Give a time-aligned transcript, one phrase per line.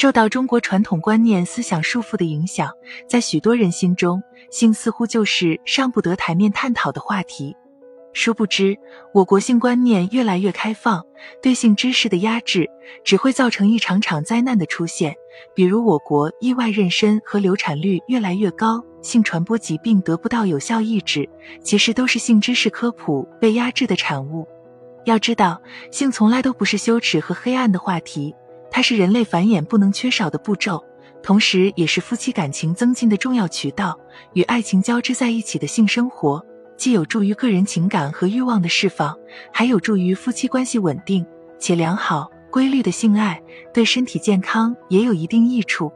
[0.00, 2.70] 受到中国传统观念思想束缚的影响，
[3.08, 7.56] 在许多人心中，性似乎就是上不得台面探讨的话题。
[8.12, 8.76] 殊不知，
[9.12, 11.04] 我国性观念越来越开放，
[11.42, 12.70] 对性知识的压制
[13.02, 15.16] 只会造成一场场灾难的出现。
[15.52, 21.28] 比如，我国意外妊娠和流产率越来越高，性传播疾病得不到有效抑制，
[21.60, 24.46] 其实都是性知识科普被压制的产物。
[25.06, 25.60] 要知道，
[25.90, 28.32] 性从来都不是羞耻和黑暗的话题，
[28.70, 30.82] 它是人类繁衍不能缺少的步骤，
[31.22, 33.98] 同时也是夫妻感情增进的重要渠道。
[34.34, 36.44] 与爱情交织在一起的性生活。
[36.76, 39.16] 既有助于个人情感和欲望的释放，
[39.52, 41.26] 还有助于夫妻关系稳定
[41.58, 42.30] 且良好。
[42.50, 43.42] 规律的性爱
[43.74, 45.92] 对身体健康也有一定益处，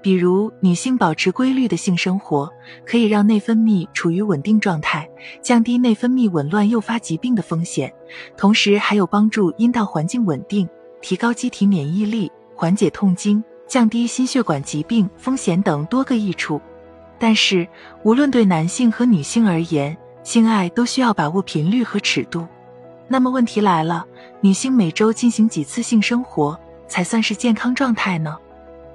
[0.00, 2.48] 比如女性保持规律的性生活，
[2.86, 5.06] 可以让内分泌处于稳定状态，
[5.42, 7.92] 降低内分泌紊乱诱发疾病的风险，
[8.36, 10.66] 同时还有帮助阴道环境稳定、
[11.00, 16.60] 提高机体免疫力、缓解痛经、降低心血管疾病风险等多个益处。
[17.18, 17.68] 但是，
[18.02, 22.46] 无论对男性和女性而言，性爱都需要把握频率和尺度，
[23.08, 24.06] 那么问题来了，
[24.40, 28.36] 女性每周进行几次性生活才算是健康状态呢？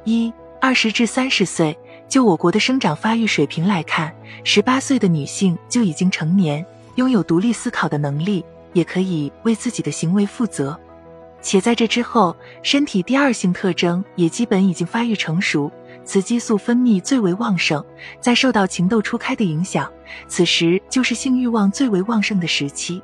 [0.05, 1.77] 一、二十至三十岁，
[2.07, 6.65] 就我国的生长发育水平来看，十八岁的女性就已经成年，
[6.95, 8.43] 拥有独立思考的能力，
[8.73, 10.79] 也可以为自己的行为负责。
[11.45, 15.71] 且在这之后，身体第二性特征也基本已经发育成熟。
[16.03, 17.85] 雌激素分泌最为旺盛，
[18.19, 19.91] 在受到情窦初开的影响，
[20.27, 22.99] 此时就是性欲望最为旺盛的时期。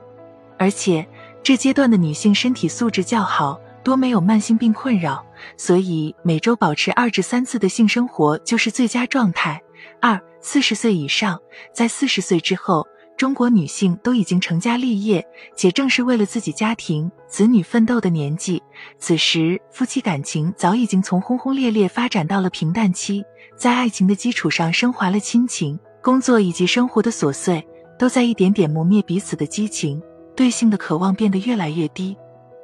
[0.58, 1.08] 而且
[1.44, 5.24] 这阶段的女性身体素质较好，多没有慢性病困扰，
[5.56, 9.62] 所以每周保持二至三次的性生活就是最佳状态。
[10.00, 11.40] 二四十岁以上，
[11.72, 12.88] 在四十岁之后。
[13.22, 15.24] 中国女性都已经成家立业，
[15.56, 18.60] 且正是为了自己家庭、子女奋斗的年纪。
[18.98, 23.24] 此时，夫妻感情早已经从轰轰烈烈发展到了平淡期，
[23.56, 25.80] 在爱情的基础上升华了亲情。
[26.02, 27.64] 工作以及生活的琐碎，
[28.00, 30.02] 都在一点点磨灭彼此的激情，
[30.36, 32.18] 对性的渴望变得越来越低。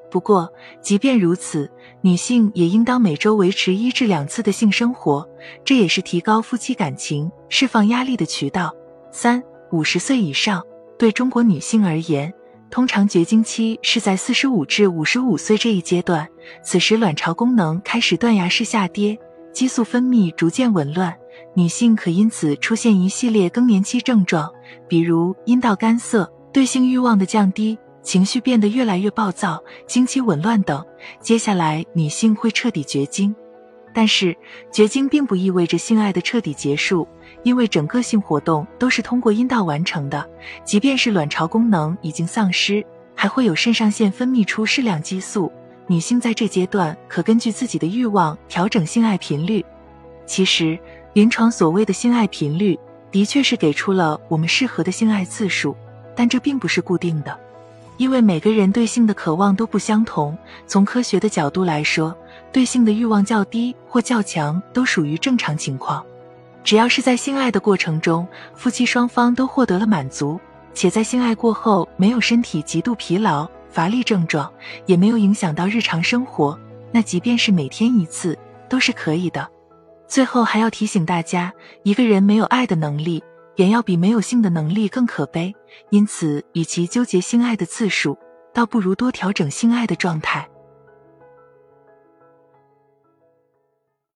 [0.09, 0.51] 不过，
[0.81, 1.69] 即便如此，
[2.01, 5.23] 女性也应当每周维持一至两次的性生活，
[5.63, 8.73] 这也是提高夫妻感情、释放压力的渠道。
[9.11, 9.43] 三。
[9.71, 10.63] 五十岁以上，
[10.97, 12.33] 对中国女性而言，
[12.69, 16.27] 通常绝经期是在四十五至五十五岁这一阶段。
[16.63, 19.17] 此时，卵巢功能开始断崖式下跌，
[19.51, 21.13] 激素分泌逐渐紊乱，
[21.53, 24.49] 女性可因此出现一系列更年期症状，
[24.87, 30.85] 比如阴道干涩、对性欲望的降低、情绪变得越来越暴躁、经期紊乱等。
[31.19, 33.35] 接下来，女性会彻底绝经。
[33.97, 34.37] 但是，
[34.71, 37.07] 绝经并不意味着性爱的彻底结束。
[37.41, 40.23] 因为整个性活动都是通过阴道完成的，
[40.63, 42.85] 即便是卵巢功能已经丧失，
[43.15, 45.51] 还会有肾上腺分泌出适量激素。
[45.87, 49.65] 女性在这阶段可根据自己的欲望调整性爱频率。
[50.27, 50.77] 其实，
[51.13, 52.77] 临床所谓的性爱频率，
[53.09, 55.75] 的确是给出了我们适合的性爱次数，
[56.15, 57.35] 但这并不是固定的，
[57.97, 60.37] 因为每个人对性的渴望都不相同。
[60.65, 62.15] 从科学的角度来说，
[62.51, 66.05] 对性的欲望较低或较强都属于正常情况。
[66.63, 70.39] 只要是在性爱的过程中，夫妻双方都获得了满足，
[70.73, 74.51] 且在性爱过后没有身体极度疲劳、乏力症状，
[74.85, 76.59] 也没有影响到日常生活，
[76.91, 78.37] 那即便是每天一次
[78.69, 79.47] 都是可以的。
[80.07, 81.53] 最后还要提醒大家，
[81.83, 83.23] 一个人没有爱的能力，
[83.57, 85.55] 远要比没有性的能力更可悲。
[85.91, 88.17] 因此，与其纠结性爱的次数，
[88.53, 90.49] 倒不如多调整性爱的状态。